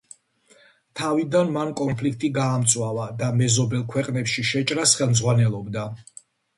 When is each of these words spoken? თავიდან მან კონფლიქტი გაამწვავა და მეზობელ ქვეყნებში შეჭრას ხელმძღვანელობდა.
თავიდან 1.01 1.51
მან 1.57 1.75
კონფლიქტი 1.83 2.33
გაამწვავა 2.39 3.07
და 3.23 3.31
მეზობელ 3.39 3.87
ქვეყნებში 3.95 4.49
შეჭრას 4.53 4.99
ხელმძღვანელობდა. 5.03 5.91